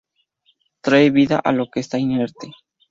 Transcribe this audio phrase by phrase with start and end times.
[0.81, 2.51] Trae vida a lo que está inerte.